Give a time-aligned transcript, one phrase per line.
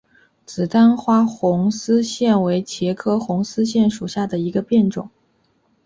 [0.47, 5.11] 紫单花红丝线为茄科红丝线属下的一个变种。